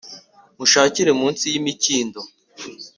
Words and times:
munshakire 0.57 1.11
munsi 1.19 1.43
y'imikindo. 1.53 2.19